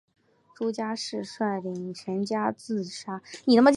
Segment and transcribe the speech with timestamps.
[0.55, 3.21] 朱家仕率领全家自杀。